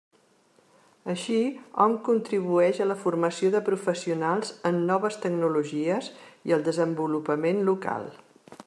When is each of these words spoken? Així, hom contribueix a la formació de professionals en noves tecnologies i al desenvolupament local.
Així, 1.13 1.35
hom 1.85 1.93
contribueix 2.07 2.79
a 2.81 2.87
la 2.93 2.97
formació 3.03 3.53
de 3.57 3.61
professionals 3.69 4.53
en 4.71 4.83
noves 4.89 5.21
tecnologies 5.27 6.11
i 6.51 6.57
al 6.59 6.67
desenvolupament 6.71 7.65
local. 7.71 8.15